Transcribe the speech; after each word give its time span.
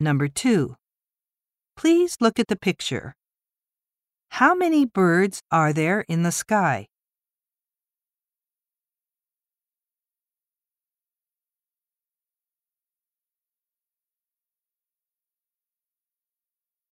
Number 0.00 0.28
2. 0.28 0.76
Please 1.76 2.16
look 2.20 2.38
at 2.38 2.46
the 2.46 2.56
picture. 2.56 3.16
How 4.30 4.54
many 4.54 4.84
birds 4.84 5.42
are 5.50 5.72
there 5.72 6.02
in 6.08 6.22
the 6.22 6.30
sky? 6.30 6.86